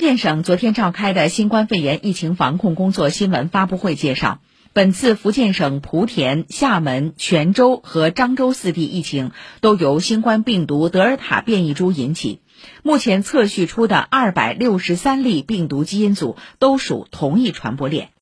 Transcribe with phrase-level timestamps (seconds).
[0.00, 4.40] 福建省昨天召开的新冠肺炎疫情防控工作新闻发布会介绍
[4.72, 12.40] 本次福建省莆田厦门泉州和漳州四地疫情都由新冠病毒德尔塔变异株引起
[12.82, 18.12] 目前测序出的二百六十三例病毒基因组都属同一传播链。